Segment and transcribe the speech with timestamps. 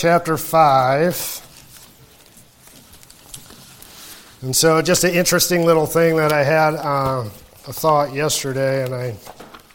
[0.00, 1.06] chapter 5.
[4.40, 7.28] And so, just an interesting little thing that I had uh,
[7.68, 9.14] a thought yesterday, and I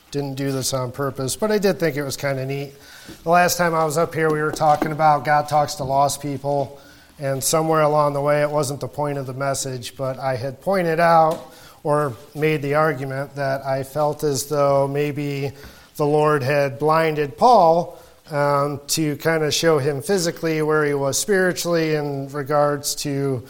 [0.09, 2.73] didn't do this on purpose, but I did think it was kind of neat.
[3.21, 6.23] The last time I was up here, we were talking about God talks to lost
[6.23, 6.81] people,
[7.19, 10.59] and somewhere along the way, it wasn't the point of the message, but I had
[10.59, 11.53] pointed out
[11.83, 15.51] or made the argument that I felt as though maybe
[15.97, 18.01] the Lord had blinded Paul
[18.31, 23.43] um, to kind of show him physically where he was spiritually in regards to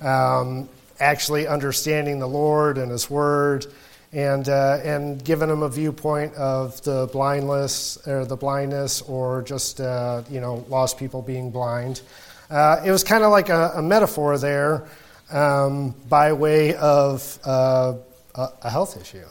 [0.00, 0.68] um,
[1.00, 3.66] actually understanding the Lord and His Word,
[4.12, 9.80] and uh, and giving him a viewpoint of the blindness or the blindness, or just
[9.80, 12.02] uh, you know lost people being blind.
[12.50, 14.86] Uh, it was kind of like a, a, metaphor there,
[15.32, 17.94] um, by way of uh,
[18.36, 19.24] a health issue.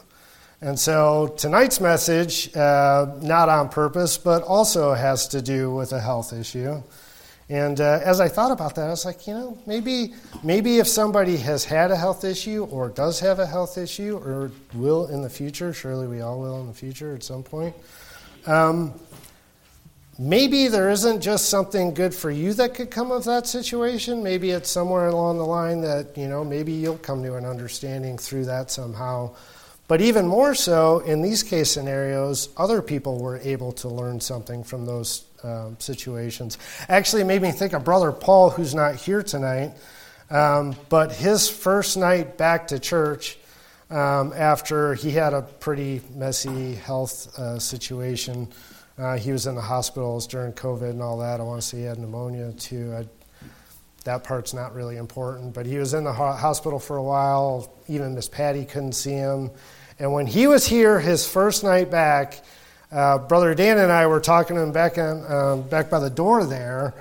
[0.60, 6.00] And so tonight's message, uh, not on purpose, but also has to do with a
[6.00, 6.82] health issue.
[7.48, 10.88] And uh, as I thought about that, I was like, you know, maybe, maybe if
[10.88, 15.22] somebody has had a health issue or does have a health issue or will in
[15.22, 17.76] the future, surely we all will in the future at some point,
[18.46, 18.94] um,
[20.18, 24.24] maybe there isn't just something good for you that could come of that situation.
[24.24, 28.18] Maybe it's somewhere along the line that, you know, maybe you'll come to an understanding
[28.18, 29.36] through that somehow.
[29.88, 34.64] But even more so, in these case scenarios, other people were able to learn something
[34.64, 36.58] from those um, situations.
[36.88, 39.72] Actually, it made me think of Brother Paul, who's not here tonight.
[40.28, 43.38] Um, but his first night back to church
[43.90, 48.48] um, after he had a pretty messy health uh, situation,
[48.98, 51.38] uh, he was in the hospitals during COVID and all that.
[51.38, 52.92] I want to say he had pneumonia too.
[52.92, 53.06] I,
[54.06, 57.72] that part's not really important, but he was in the ho- hospital for a while.
[57.86, 59.50] Even Miss Patty couldn't see him.
[59.98, 62.42] And when he was here, his first night back,
[62.90, 66.10] uh, Brother Dan and I were talking to him back, in, um, back by the
[66.10, 66.94] door there,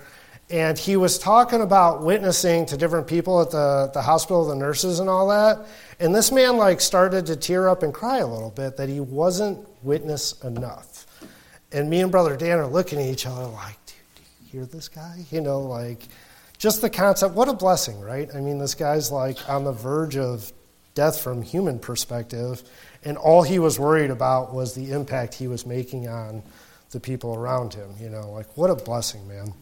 [0.49, 4.99] and he was talking about witnessing to different people at the, the hospital, the nurses
[4.99, 5.67] and all that.
[5.99, 8.99] And this man like started to tear up and cry a little bit that he
[8.99, 11.05] wasn't witness enough.
[11.71, 13.93] And me and Brother Dan are looking at each other like, do
[14.41, 15.25] you hear this guy?
[15.31, 16.03] You know, like
[16.57, 18.29] just the concept, what a blessing, right?
[18.33, 20.51] I mean, this guy's like on the verge of
[20.93, 22.63] death from human perspective,
[23.03, 26.41] and all he was worried about was the impact he was making on
[26.91, 27.89] the people around him.
[27.99, 29.53] You know, like what a blessing, man.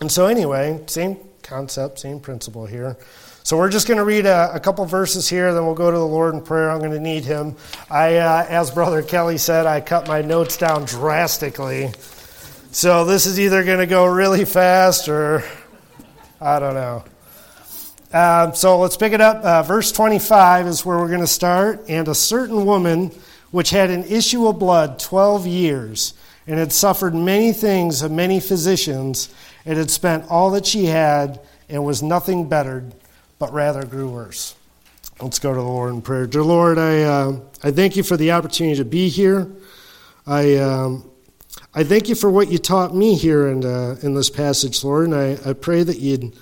[0.00, 2.96] And so, anyway, same concept, same principle here.
[3.44, 5.98] So we're just going to read a, a, couple verses here, then we'll go to
[5.98, 6.70] the Lord in prayer.
[6.70, 7.56] I'm going to need Him.
[7.90, 11.92] I, uh, as Brother Kelly said, I cut my notes down drastically.
[12.70, 15.44] So this is either going to go really fast or
[16.40, 17.04] I don't know.
[18.12, 19.42] Um, so let's pick it up.
[19.44, 21.84] Uh, verse 25 is where we're going to start.
[21.88, 23.10] And a certain woman
[23.50, 26.14] which had an issue of blood 12 years
[26.46, 29.34] and had suffered many things of many physicians
[29.64, 32.94] and had spent all that she had and was nothing bettered,
[33.38, 34.54] but rather grew worse.
[35.20, 36.26] Let's go to the Lord in prayer.
[36.26, 39.50] Dear Lord, I, uh, I thank you for the opportunity to be here.
[40.26, 41.10] I, um,
[41.76, 45.08] I thank you for what you taught me here in, uh, in this passage, Lord,
[45.08, 46.36] and I, I pray that you'd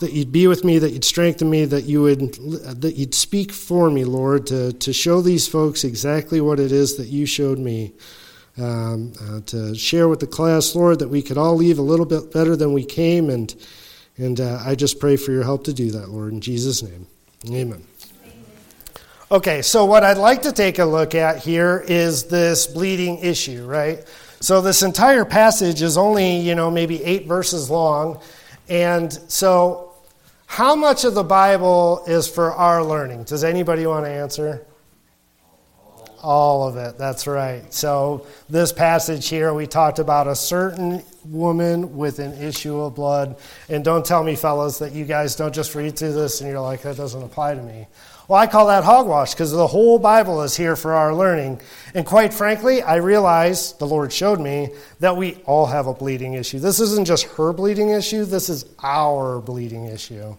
[0.00, 2.32] that you'd be with me, that you'd strengthen me, that you would
[2.80, 6.96] that you'd speak for me, Lord, to, to show these folks exactly what it is
[6.96, 7.92] that you showed me.
[8.58, 12.04] Um, uh, to share with the class, Lord, that we could all leave a little
[12.04, 13.54] bit better than we came, and
[14.18, 17.06] and uh, I just pray for your help to do that, Lord, in Jesus' name,
[17.48, 17.82] Amen.
[19.30, 23.64] Okay, so what I'd like to take a look at here is this bleeding issue,
[23.64, 24.04] right?
[24.42, 28.20] So this entire passage is only, you know, maybe eight verses long.
[28.68, 29.92] And so
[30.46, 33.22] how much of the Bible is for our learning?
[33.22, 34.66] Does anybody want to answer?
[36.24, 37.72] All of it, that's right.
[37.72, 43.36] So, this passage here, we talked about a certain woman with an issue of blood.
[43.68, 46.60] And don't tell me, fellas, that you guys don't just read through this and you're
[46.60, 47.86] like, that doesn't apply to me.
[48.32, 51.60] Well, I call that hogwash because the whole Bible is here for our learning.
[51.92, 54.70] And quite frankly, I realize, the Lord showed me,
[55.00, 56.58] that we all have a bleeding issue.
[56.58, 60.34] This isn't just her bleeding issue, this is our bleeding issue.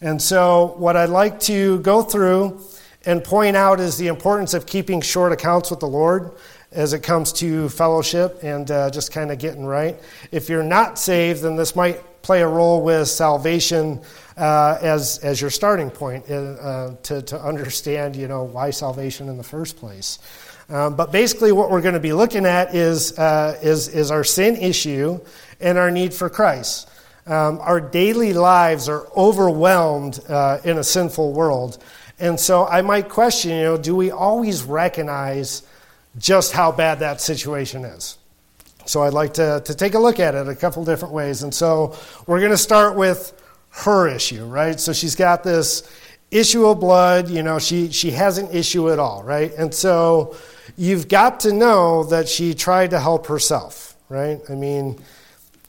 [0.00, 2.60] And so, what I'd like to go through
[3.04, 6.36] and point out is the importance of keeping short accounts with the Lord
[6.70, 9.98] as it comes to fellowship and uh, just kind of getting right.
[10.30, 14.00] If you're not saved, then this might play a role with salvation
[14.36, 19.36] uh, as, as your starting point uh, to, to understand, you know, why salvation in
[19.36, 20.18] the first place.
[20.70, 24.24] Um, but basically, what we're going to be looking at is, uh, is, is our
[24.24, 25.20] sin issue
[25.60, 26.88] and our need for Christ.
[27.26, 31.82] Um, our daily lives are overwhelmed uh, in a sinful world.
[32.18, 35.62] And so I might question, you know, do we always recognize
[36.16, 38.16] just how bad that situation is?
[38.86, 41.42] So I'd like to, to take a look at it a couple different ways.
[41.42, 41.96] And so
[42.26, 43.32] we're going to start with
[43.70, 44.78] her issue, right?
[44.78, 45.88] So she's got this
[46.30, 49.52] issue of blood, you know, she, she has an issue at all, right?
[49.54, 50.36] And so
[50.76, 54.40] you've got to know that she tried to help herself, right?
[54.48, 54.98] I mean,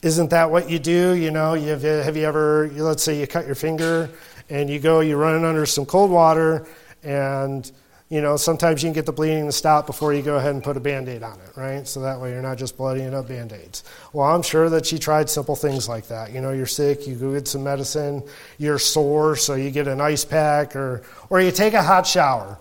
[0.01, 1.13] isn't that what you do?
[1.13, 4.09] You know, you have, have you ever, let's say you cut your finger
[4.49, 6.65] and you go, you run under some cold water
[7.03, 7.71] and
[8.09, 10.63] you know, sometimes you can get the bleeding to stop before you go ahead and
[10.63, 11.87] put a band aid on it, right?
[11.87, 13.83] So that way you're not just bloodying up band aids.
[14.13, 16.31] Well, I'm sure that she tried simple things like that.
[16.31, 18.21] You know, you're sick, you go get some medicine,
[18.59, 22.59] you're sore, so you get an ice pack, or, or you take a hot shower.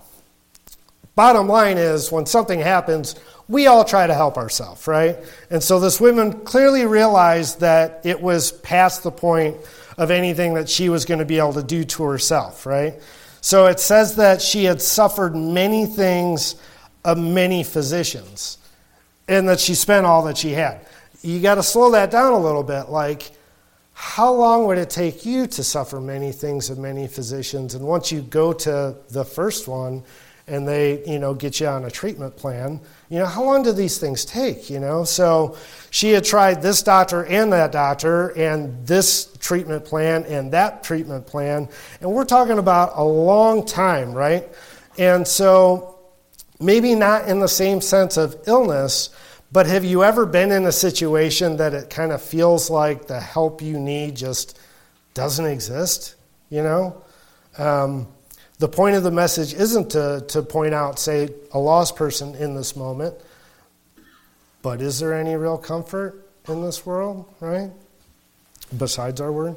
[1.14, 3.14] Bottom line is, when something happens,
[3.46, 5.18] we all try to help ourselves, right?
[5.50, 9.56] And so this woman clearly realized that it was past the point
[9.98, 12.94] of anything that she was going to be able to do to herself, right?
[13.44, 16.54] So it says that she had suffered many things
[17.04, 18.56] of many physicians
[19.28, 20.86] and that she spent all that she had.
[21.20, 22.88] You got to slow that down a little bit.
[22.88, 23.32] Like,
[23.92, 27.74] how long would it take you to suffer many things of many physicians?
[27.74, 30.04] And once you go to the first one
[30.46, 32.80] and they, you know, get you on a treatment plan,
[33.14, 35.04] you know, how long do these things take, you know?
[35.04, 35.56] So
[35.90, 41.24] she had tried this doctor and that doctor and this treatment plan and that treatment
[41.24, 41.68] plan.
[42.00, 44.48] And we're talking about a long time, right?
[44.98, 45.96] And so
[46.58, 49.10] maybe not in the same sense of illness,
[49.52, 53.20] but have you ever been in a situation that it kind of feels like the
[53.20, 54.58] help you need just
[55.14, 56.16] doesn't exist,
[56.50, 57.00] you know?
[57.58, 58.08] Um,
[58.58, 62.54] the point of the message isn't to, to point out, say, a lost person in
[62.54, 63.14] this moment,
[64.62, 67.70] but is there any real comfort in this world, right?
[68.76, 69.56] Besides our word?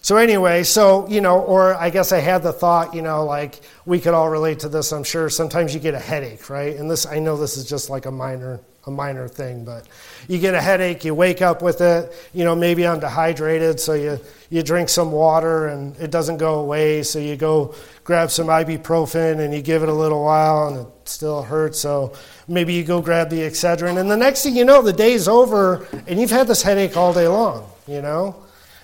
[0.00, 3.60] So, anyway, so, you know, or I guess I had the thought, you know, like
[3.86, 5.30] we could all relate to this, I'm sure.
[5.30, 6.76] Sometimes you get a headache, right?
[6.76, 9.86] And this, I know this is just like a minor a minor thing, but
[10.28, 13.94] you get a headache, you wake up with it, you know, maybe I'm dehydrated, so
[13.94, 14.20] you,
[14.50, 19.40] you drink some water and it doesn't go away, so you go grab some ibuprofen
[19.40, 22.12] and you give it a little while and it still hurts, so
[22.46, 25.86] maybe you go grab the Excedrin, and the next thing you know, the day's over
[26.06, 28.36] and you've had this headache all day long, you know?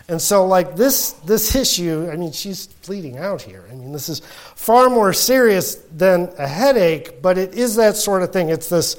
[0.09, 3.65] And so, like this, this issue, I mean, she's bleeding out here.
[3.71, 4.23] I mean, this is
[4.57, 8.49] far more serious than a headache, but it is that sort of thing.
[8.49, 8.97] It's this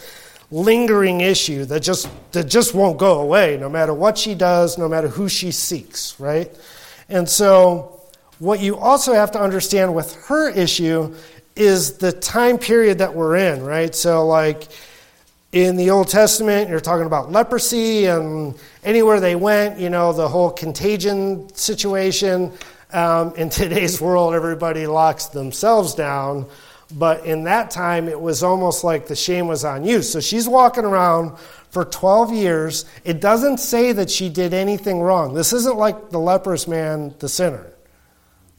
[0.52, 4.88] lingering issue that just, that just won't go away no matter what she does, no
[4.88, 6.54] matter who she seeks, right?
[7.10, 7.98] And so,
[8.40, 11.16] what you also have to understand with her issue
[11.56, 13.94] is the time period that we're in, right?
[13.94, 14.68] So, like
[15.52, 20.28] in the Old Testament, you're talking about leprosy, and anywhere they went, you know, the
[20.28, 22.52] whole contagion situation.
[22.94, 26.46] Um, in today's world, everybody locks themselves down.
[26.92, 30.02] But in that time, it was almost like the shame was on you.
[30.02, 31.38] So she's walking around
[31.70, 32.86] for 12 years.
[33.04, 35.34] It doesn't say that she did anything wrong.
[35.34, 37.72] This isn't like the leprous man, the sinner.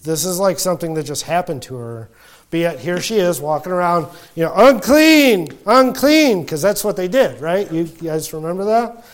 [0.03, 2.09] This is like something that just happened to her.
[2.51, 7.09] But yet here she is walking around, you know, unclean, unclean, because that's what they
[7.09, 7.71] did, right?
[7.73, 9.05] You, guys remember that?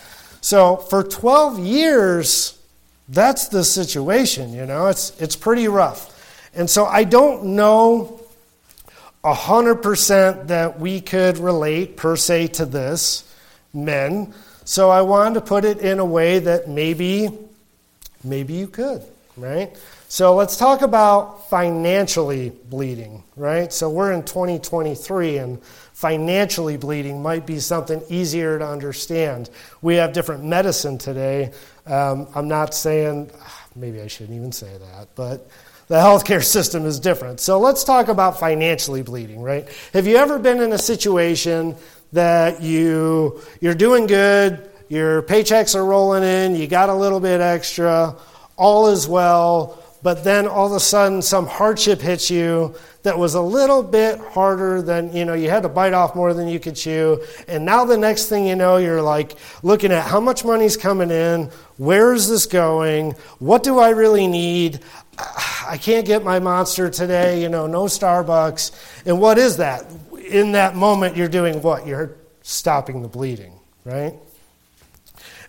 [0.41, 2.59] So for 12 years,
[3.07, 6.15] that's the situation, you know, it's, it's pretty rough.
[6.53, 8.18] And so I don't know
[9.23, 13.23] 100% that we could relate per se to this,
[13.73, 14.33] men.
[14.63, 17.29] So I wanted to put it in a way that maybe,
[18.23, 19.03] maybe you could,
[19.35, 19.75] right?
[20.07, 23.71] So let's talk about financially bleeding, right?
[23.71, 29.49] So we're in 2023 and financially bleeding might be something easier to understand.
[29.81, 31.51] We have different medicine today.
[31.85, 33.29] Um, I'm not saying,
[33.75, 35.47] maybe I shouldn't even say that, but
[35.89, 37.39] the healthcare system is different.
[37.39, 39.67] So let's talk about financially bleeding, right?
[39.93, 41.75] Have you ever been in a situation
[42.13, 47.41] that you you're doing good, your paychecks are rolling in, you got a little bit
[47.41, 48.15] extra,
[48.55, 53.33] all is well, but then all of a sudden some hardship hits you that was
[53.33, 56.59] a little bit harder than, you know, you had to bite off more than you
[56.59, 57.23] could chew.
[57.47, 61.09] And now the next thing you know, you're like looking at how much money's coming
[61.09, 64.81] in, where is this going, what do I really need?
[65.67, 69.05] I can't get my monster today, you know, no Starbucks.
[69.05, 69.85] And what is that?
[70.27, 71.85] In that moment, you're doing what?
[71.85, 73.53] You're stopping the bleeding,
[73.85, 74.13] right?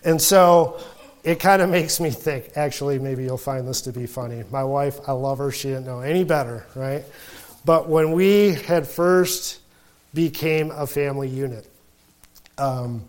[0.03, 0.79] And so
[1.23, 4.43] it kind of makes me think actually, maybe you'll find this to be funny.
[4.51, 7.03] My wife, I love her, she didn't know any better, right?
[7.63, 9.59] But when we had first
[10.13, 11.67] became a family unit,
[12.57, 13.05] um,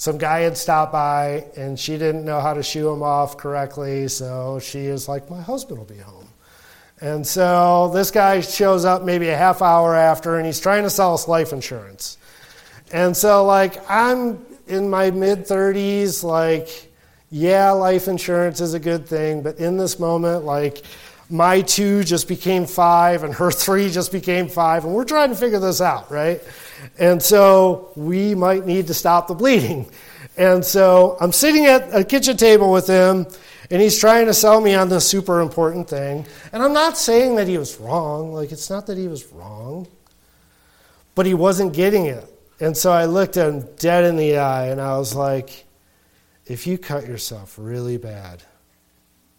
[0.00, 4.08] some guy had stopped by and she didn't know how to shoo him off correctly,
[4.08, 6.26] so she is like, My husband will be home.
[7.02, 10.90] And so this guy shows up maybe a half hour after and he's trying to
[10.90, 12.16] sell us life insurance.
[12.90, 16.90] And so, like, I'm in my mid 30s, like,
[17.30, 20.82] yeah, life insurance is a good thing, but in this moment, like,
[21.28, 25.36] my two just became five and her three just became five, and we're trying to
[25.36, 26.40] figure this out, right?
[26.98, 29.90] And so we might need to stop the bleeding.
[30.36, 33.26] And so I'm sitting at a kitchen table with him,
[33.70, 36.26] and he's trying to sell me on this super important thing.
[36.52, 38.32] And I'm not saying that he was wrong.
[38.32, 39.86] Like, it's not that he was wrong,
[41.14, 42.24] but he wasn't getting it.
[42.60, 45.64] And so I looked him dead in the eye, and I was like,
[46.46, 48.42] if you cut yourself really bad,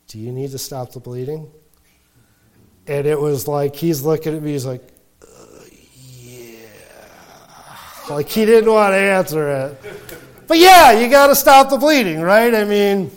[0.07, 1.51] do you need to stop the bleeding?
[2.87, 4.81] And it was like, he's looking at me, he's like,
[5.21, 5.65] uh,
[6.17, 6.47] yeah.
[8.13, 9.81] Like, he didn't want to answer it.
[10.47, 12.53] But yeah, you got to stop the bleeding, right?
[12.53, 13.11] I mean,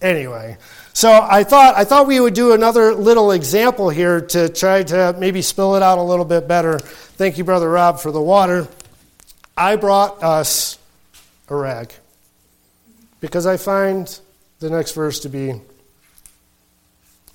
[0.00, 0.58] anyway.
[0.92, 5.14] So I thought I thought we would do another little example here to try to
[5.18, 6.78] maybe spill it out a little bit better.
[6.78, 8.66] Thank you, brother Rob, for the water.
[9.56, 10.78] I brought us
[11.48, 11.92] a rag
[13.20, 14.18] because I find
[14.60, 15.60] the next verse to be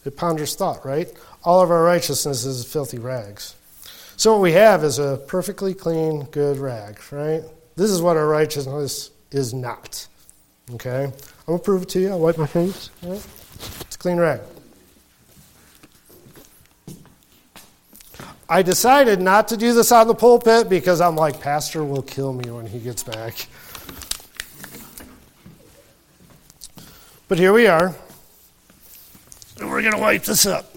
[0.06, 1.08] it ponders thought, right?
[1.44, 3.56] All of our righteousness is filthy rags.
[4.22, 7.42] So what we have is a perfectly clean, good rag, right?
[7.76, 10.08] This is what our righteousness is not.
[10.76, 11.06] Okay?
[11.06, 11.12] I'm
[11.48, 12.10] going to prove it to you.
[12.12, 12.92] I'll wipe my face.
[13.02, 13.26] Right?
[13.82, 14.42] It's a clean rag.
[18.48, 22.32] I decided not to do this on the pulpit because I'm like, Pastor will kill
[22.32, 23.48] me when he gets back.
[27.28, 27.96] But here we are.
[29.60, 30.71] And we're going to wipe this up.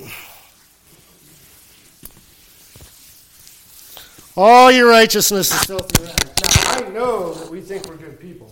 [4.36, 6.42] All your righteousness is filthy rags.
[6.42, 8.50] Now, I know that we think we're good people.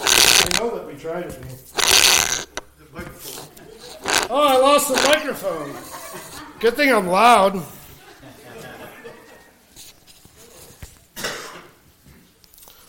[0.00, 1.48] I know that we try to be.
[4.30, 5.74] Oh, I lost the microphone.
[6.58, 7.62] Good thing I'm loud.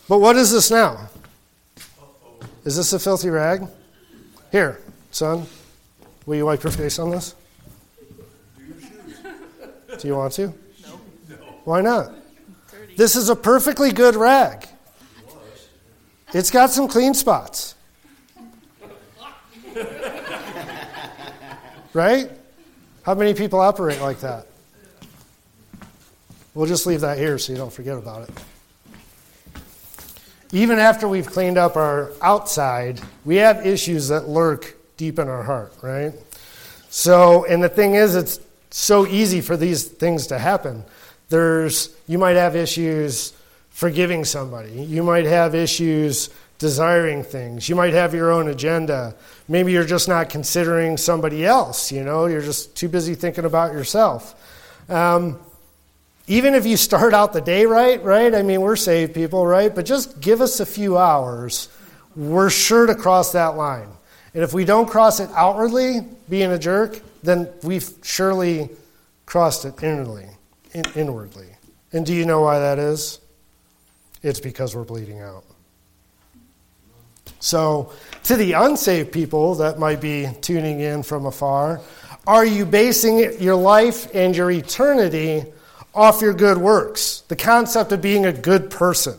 [0.08, 1.10] But what is this now?
[2.64, 3.66] Is this a filthy rag?
[4.50, 4.80] Here,
[5.10, 5.46] son,
[6.24, 7.34] will you wipe your face on this?
[9.98, 10.54] Do you want to?
[11.66, 12.12] Why not?
[12.96, 14.68] This is a perfectly good rag.
[16.32, 17.74] It's got some clean spots.
[21.92, 22.30] right?
[23.02, 24.46] How many people operate like that?
[26.54, 29.62] We'll just leave that here so you don't forget about it.
[30.52, 35.42] Even after we've cleaned up our outside, we have issues that lurk deep in our
[35.42, 36.12] heart, right?
[36.90, 38.38] So, and the thing is, it's
[38.70, 40.84] so easy for these things to happen.
[41.28, 43.32] There's, you might have issues
[43.70, 44.72] forgiving somebody.
[44.72, 47.68] You might have issues desiring things.
[47.68, 49.14] You might have your own agenda.
[49.48, 53.72] Maybe you're just not considering somebody else, you know, you're just too busy thinking about
[53.72, 54.34] yourself.
[54.88, 55.38] Um,
[56.28, 58.34] even if you start out the day right, right?
[58.34, 59.72] I mean, we're saved people, right?
[59.74, 61.68] But just give us a few hours,
[62.16, 63.88] we're sure to cross that line.
[64.34, 68.70] And if we don't cross it outwardly, being a jerk, then we've surely
[69.24, 70.35] crossed it inwardly in,
[70.94, 71.48] inwardly.
[71.92, 73.20] And do you know why that is?
[74.22, 75.44] It's because we're bleeding out.
[77.38, 77.92] So,
[78.24, 81.80] to the unsaved people that might be tuning in from afar,
[82.26, 85.44] are you basing your life and your eternity
[85.94, 87.22] off your good works?
[87.28, 89.18] The concept of being a good person.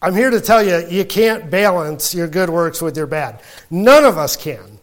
[0.00, 3.42] I'm here to tell you, you can't balance your good works with your bad.
[3.70, 4.78] None of us can.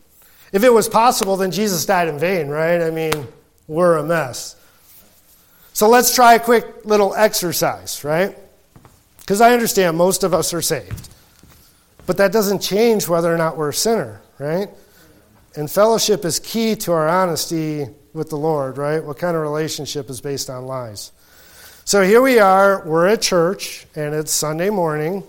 [0.54, 2.82] If it was possible, then Jesus died in vain, right?
[2.82, 3.28] I mean,
[3.68, 4.56] we're a mess.
[5.80, 8.38] So let's try a quick little exercise, right?
[9.20, 11.08] Because I understand most of us are saved.
[12.06, 14.68] But that doesn't change whether or not we're a sinner, right?
[15.56, 19.02] And fellowship is key to our honesty with the Lord, right?
[19.02, 21.14] What kind of relationship is based on lies?
[21.86, 25.24] So here we are, we're at church, and it's Sunday morning.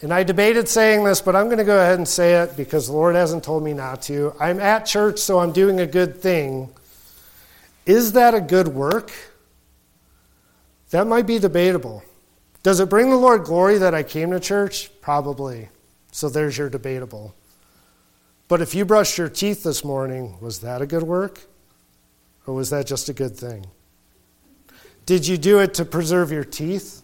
[0.00, 2.86] And I debated saying this, but I'm going to go ahead and say it because
[2.86, 4.32] the Lord hasn't told me not to.
[4.38, 6.68] I'm at church, so I'm doing a good thing.
[7.86, 9.12] Is that a good work?
[10.90, 12.02] That might be debatable.
[12.62, 14.90] Does it bring the Lord glory that I came to church?
[15.00, 15.68] Probably.
[16.10, 17.34] So there's your debatable.
[18.48, 21.42] But if you brushed your teeth this morning, was that a good work?
[22.46, 23.66] Or was that just a good thing?
[25.04, 27.02] Did you do it to preserve your teeth?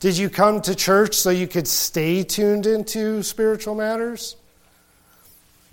[0.00, 4.36] Did you come to church so you could stay tuned into spiritual matters?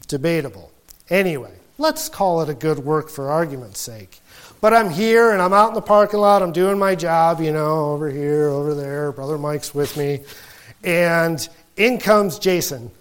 [0.07, 0.71] Debatable.
[1.09, 4.19] Anyway, Let's call it a good work for argument's sake.
[4.61, 6.41] But I'm here and I'm out in the parking lot.
[6.41, 9.11] I'm doing my job, you know, over here, over there.
[9.11, 10.21] Brother Mike's with me.
[10.83, 12.91] And in comes Jason.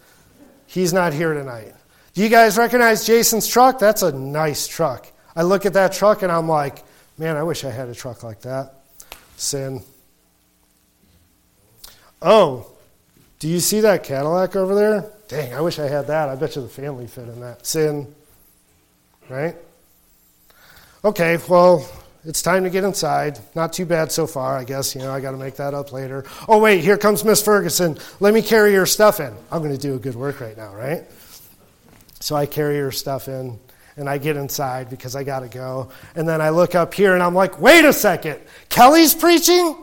[0.67, 1.75] He's not here tonight.
[2.15, 3.79] Do you guys recognize Jason's truck?
[3.79, 5.07] That's a nice truck.
[5.37, 6.83] I look at that truck and I'm like,
[7.19, 8.75] man, I wish I had a truck like that.
[9.37, 9.83] Sin.
[12.21, 12.67] Oh,
[13.39, 15.11] do you see that Cadillac over there?
[15.29, 16.29] Dang, I wish I had that.
[16.29, 17.67] I bet you the family fit in that.
[17.67, 18.15] Sin,
[19.29, 19.57] right?
[21.05, 21.89] Okay, well,
[22.25, 23.39] it's time to get inside.
[23.57, 24.95] Not too bad so far, I guess.
[24.95, 26.25] You know, I got to make that up later.
[26.49, 27.99] Oh, wait, here comes Miss Ferguson.
[28.21, 29.35] Let me carry your stuff in.
[29.51, 31.05] I'm going to do a good work right now, right?
[32.21, 33.59] So I carry her stuff in
[33.97, 35.91] and I get inside because I got to go.
[36.15, 38.41] And then I look up here and I'm like, wait a second.
[38.69, 39.77] Kelly's preaching?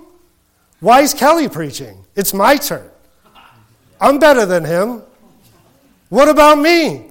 [0.80, 2.06] Why is Kelly preaching?
[2.16, 2.90] It's my turn.
[4.00, 5.04] I'm better than him.
[6.08, 7.09] What about me?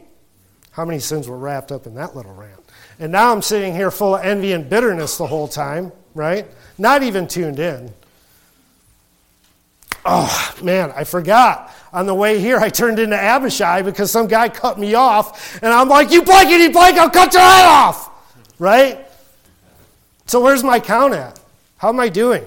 [0.79, 2.61] How many sins were wrapped up in that little rant?
[3.01, 6.47] And now I'm sitting here full of envy and bitterness the whole time, right?
[6.79, 7.93] Not even tuned in.
[10.05, 11.75] Oh, man, I forgot.
[11.93, 15.61] On the way here, I turned into Abishai because some guy cut me off.
[15.65, 18.09] And I'm like, you blankety blank, I'll cut your head off.
[18.61, 19.05] Right?
[20.27, 21.41] So where's my count at?
[21.79, 22.45] How am I doing?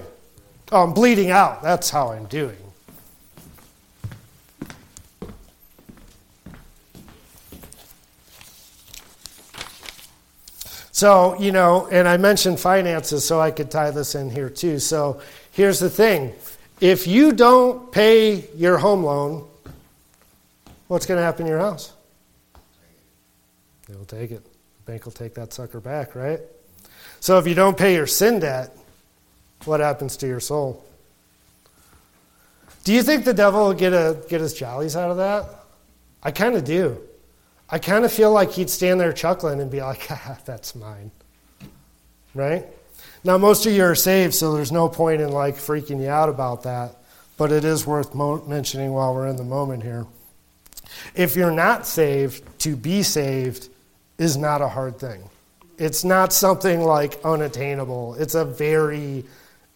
[0.70, 1.62] Oh, I'm bleeding out.
[1.62, 2.56] That's how I'm doing.
[11.02, 14.78] So, you know, and I mentioned finances, so I could tie this in here too.
[14.78, 16.32] So here's the thing
[16.80, 19.44] if you don't pay your home loan,
[20.86, 21.92] what's going to happen to your house?
[23.88, 24.44] They will take it.
[24.44, 26.38] The bank will take that sucker back, right?
[27.18, 28.70] So if you don't pay your sin debt,
[29.64, 30.84] what happens to your soul?
[32.84, 35.48] Do you think the devil will get, a, get his jollies out of that?
[36.22, 36.96] I kind of do.
[37.72, 41.10] I kind of feel like he'd stand there chuckling and be like, ah, that's mine.
[42.34, 42.66] Right?
[43.24, 46.28] Now, most of you are saved, so there's no point in like freaking you out
[46.28, 46.96] about that,
[47.38, 50.06] but it is worth mo- mentioning while we're in the moment here.
[51.14, 53.70] If you're not saved, to be saved
[54.18, 55.28] is not a hard thing.
[55.78, 58.16] It's not something like unattainable.
[58.16, 59.24] It's a very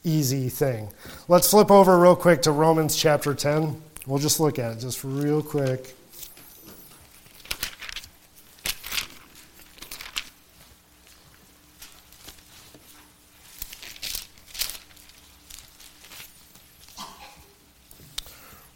[0.04, 0.92] easy thing.
[1.28, 3.80] Let's flip over real quick to Romans chapter 10.
[4.06, 5.95] We'll just look at it just real quick.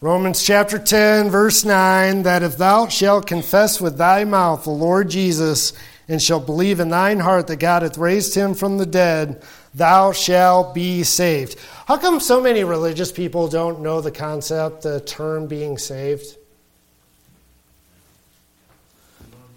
[0.02, 5.10] Romans chapter 10, verse 9 that if thou shalt confess with thy mouth the Lord
[5.10, 5.74] Jesus,
[6.08, 9.42] and shalt believe in thine heart that God hath raised him from the dead,
[9.74, 11.58] thou shalt be saved.
[11.86, 16.34] How come so many religious people don't know the concept, the term being saved?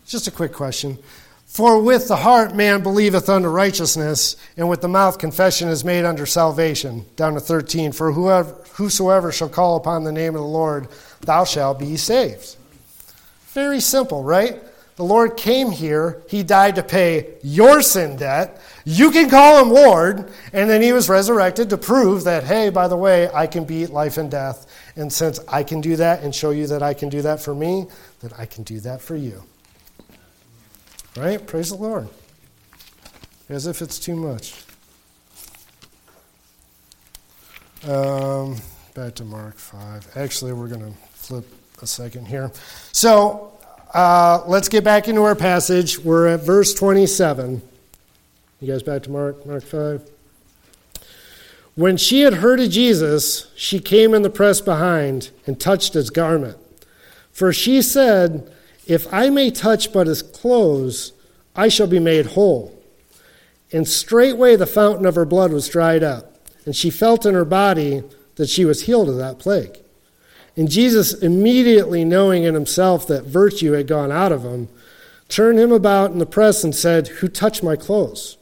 [0.06, 1.00] Just a quick question.
[1.46, 6.04] For with the heart man believeth unto righteousness, and with the mouth confession is made
[6.04, 7.06] unto salvation.
[7.16, 7.94] Down to 13.
[7.94, 10.88] For whoever, whosoever shall call upon the name of the Lord,
[11.22, 12.56] thou shalt be saved.
[13.48, 14.62] Very simple, right?
[14.96, 18.62] The Lord came here, He died to pay your sin debt.
[18.86, 22.88] You can call Him Lord, and then He was resurrected to prove that, hey, by
[22.88, 24.68] the way, I can beat life and death.
[24.96, 27.56] And since I can do that and show you that I can do that for
[27.56, 27.88] me,
[28.22, 29.44] then I can do that for you.
[31.18, 31.46] Right?
[31.46, 32.08] Praise the Lord.
[33.50, 34.64] As if it's too much.
[37.88, 38.56] Um,
[38.94, 40.16] back to Mark 5.
[40.16, 41.46] Actually, we're going to flip
[41.82, 42.50] a second here.
[42.94, 43.52] So
[43.94, 46.00] uh, let's get back into our passage.
[46.00, 47.62] We're at verse 27.
[48.62, 50.10] You guys back to Mark, Mark 5?
[51.76, 56.10] When she had heard of Jesus, she came in the press behind and touched his
[56.10, 56.58] garment.
[57.34, 58.50] For she said,
[58.88, 61.12] if I may touch but his clothes,
[61.54, 62.82] I shall be made whole.
[63.74, 66.33] And straightway the fountain of her blood was dried up,
[66.66, 68.04] and she felt in her body
[68.36, 69.78] that she was healed of that plague.
[70.56, 74.70] And Jesus, immediately knowing in himself that virtue had gone out of him,
[75.28, 78.38] turned him about in the press and said, Who touched my clothes?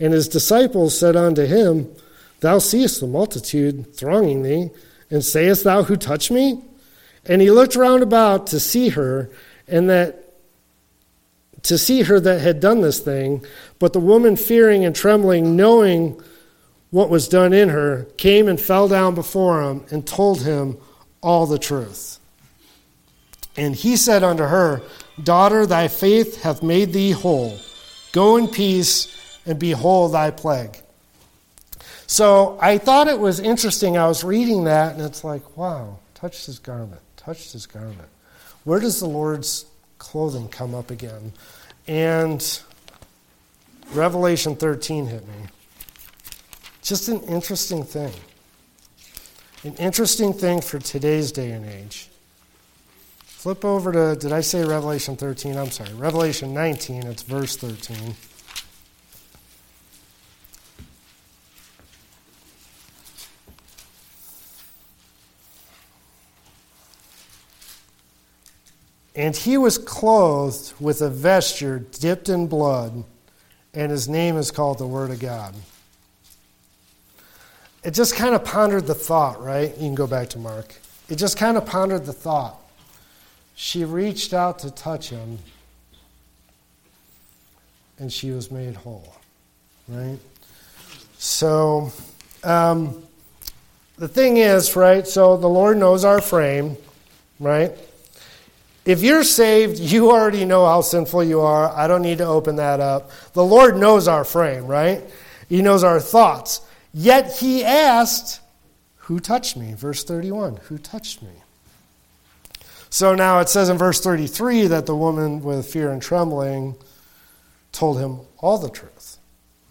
[0.00, 1.88] And his disciples said unto him,
[2.40, 4.70] Thou seest the multitude thronging thee,
[5.10, 6.62] and sayest thou, Who touched me?
[7.24, 9.30] And he looked round about to see her,
[9.68, 10.22] and that
[11.62, 13.44] to see her that had done this thing.
[13.78, 16.20] But the woman, fearing and trembling, knowing
[16.96, 20.78] what was done in her, came and fell down before him and told him
[21.20, 22.18] all the truth.
[23.56, 24.80] And he said unto her,
[25.22, 27.58] Daughter, thy faith hath made thee whole.
[28.12, 30.78] Go in peace and behold thy plague.
[32.06, 33.98] So I thought it was interesting.
[33.98, 38.08] I was reading that, and it's like, wow, touched his garment touched his garment.
[38.62, 39.66] Where does the Lord's
[39.98, 41.32] clothing come up again?
[41.88, 42.60] And
[43.92, 45.34] Revelation 13 hit me.
[46.86, 48.12] Just an interesting thing.
[49.64, 52.08] An interesting thing for today's day and age.
[53.24, 55.56] Flip over to, did I say Revelation 13?
[55.56, 58.14] I'm sorry, Revelation 19, it's verse 13.
[69.16, 73.02] And he was clothed with a vesture dipped in blood,
[73.74, 75.52] and his name is called the Word of God.
[77.86, 79.70] It just kind of pondered the thought, right?
[79.70, 80.74] You can go back to Mark.
[81.08, 82.60] It just kind of pondered the thought.
[83.54, 85.38] She reached out to touch him,
[88.00, 89.14] and she was made whole,
[89.86, 90.18] right?
[91.18, 91.92] So,
[92.42, 93.04] um,
[93.98, 95.06] the thing is, right?
[95.06, 96.76] So the Lord knows our frame,
[97.38, 97.70] right?
[98.84, 101.70] If you're saved, you already know how sinful you are.
[101.70, 103.12] I don't need to open that up.
[103.32, 105.04] The Lord knows our frame, right?
[105.48, 106.62] He knows our thoughts.
[106.98, 108.40] Yet he asked,
[109.00, 109.74] Who touched me?
[109.74, 111.28] Verse 31 Who touched me?
[112.88, 116.74] So now it says in verse 33 that the woman with fear and trembling
[117.70, 119.18] told him all the truth.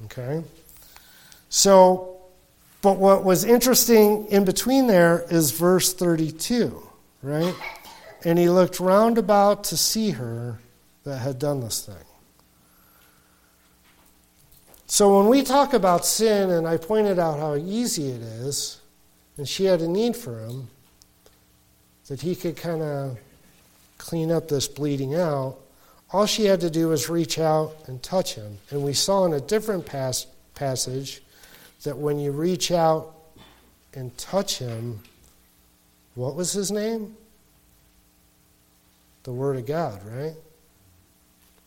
[0.03, 0.43] Okay?
[1.49, 2.17] So,
[2.83, 6.79] but what was interesting in between there is verse 32,
[7.23, 7.55] right?
[8.23, 10.59] And he looked round about to see her
[11.05, 11.95] that had done this thing.
[14.87, 18.79] So when we talk about sin, and I pointed out how easy it is,
[19.37, 20.67] and she had a need for him,
[22.07, 23.17] that he could kind of
[23.97, 25.57] clean up this bleeding out,
[26.13, 28.57] all she had to do was reach out and touch him.
[28.69, 31.21] And we saw in a different pas- passage
[31.83, 33.15] that when you reach out
[33.93, 35.01] and touch him,
[36.13, 37.17] what was his name?
[39.25, 40.35] the Word of God, right?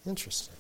[0.07, 0.54] Interesting.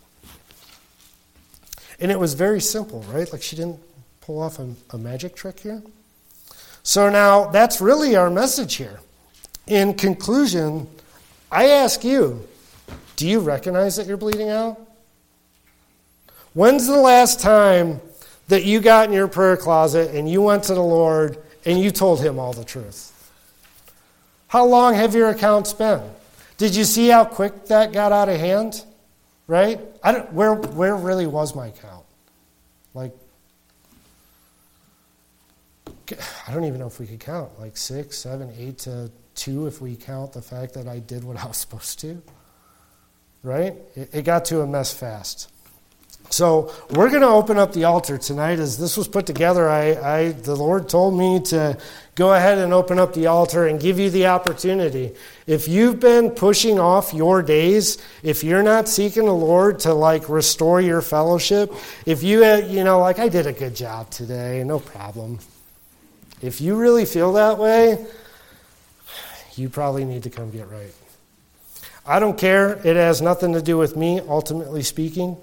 [2.00, 3.30] And it was very simple, right?
[3.32, 3.80] Like she didn't
[4.20, 5.82] pull off a, a magic trick here.
[6.82, 9.00] So now that's really our message here.
[9.66, 10.88] In conclusion,
[11.50, 12.46] I ask you
[13.16, 14.80] do you recognize that you're bleeding out?
[16.54, 18.00] When's the last time
[18.46, 21.90] that you got in your prayer closet and you went to the Lord and you
[21.90, 23.32] told him all the truth?
[24.46, 26.00] How long have your accounts been?
[26.58, 28.84] Did you see how quick that got out of hand?
[29.48, 29.80] Right?
[30.04, 32.04] I don't, where, where really was my count?
[32.94, 33.12] Like,
[36.46, 37.58] I don't even know if we could count.
[37.58, 41.42] Like six, seven, eight to two if we count the fact that I did what
[41.42, 42.22] I was supposed to.
[43.42, 43.74] Right?
[43.94, 45.50] It, it got to a mess fast.
[46.30, 48.58] So we're going to open up the altar tonight.
[48.58, 51.78] As this was put together, I, I, the Lord told me to
[52.14, 55.14] go ahead and open up the altar and give you the opportunity.
[55.46, 60.28] If you've been pushing off your days, if you're not seeking the Lord to like
[60.28, 61.72] restore your fellowship,
[62.04, 65.38] if you, uh, you know, like I did a good job today, no problem.
[66.42, 68.04] If you really feel that way,
[69.54, 70.94] you probably need to come get right.
[72.06, 72.74] I don't care.
[72.86, 75.36] It has nothing to do with me, ultimately speaking.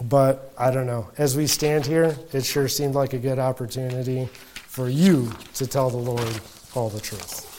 [0.00, 1.10] But I don't know.
[1.18, 5.90] As we stand here, it sure seemed like a good opportunity for you to tell
[5.90, 6.40] the Lord
[6.74, 7.49] all the truth.